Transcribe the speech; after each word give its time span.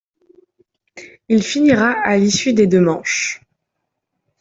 Il 1.29 1.43
finira 1.43 1.91
à 1.91 2.17
l'issue 2.17 2.53
des 2.53 2.65
deux 2.65 2.81
manches. 2.81 3.43